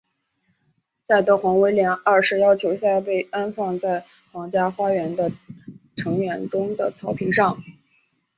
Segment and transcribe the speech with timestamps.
[1.05, 5.31] 在德皇威廉二世要求下被安放在皇家花园的
[5.95, 7.63] 橙园中的草坪上。